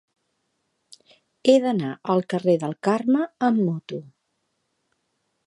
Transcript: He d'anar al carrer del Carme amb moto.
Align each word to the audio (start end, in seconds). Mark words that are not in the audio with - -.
He 1.51 1.55
d'anar 1.65 1.91
al 2.15 2.25
carrer 2.35 2.57
del 2.65 2.75
Carme 2.89 3.29
amb 3.51 3.61
moto. 3.69 4.03